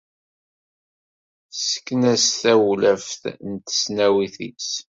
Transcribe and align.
Tessken-as 1.51 2.25
tawlaft 2.41 3.21
n 3.49 3.51
tesnawit-is. 3.65 4.71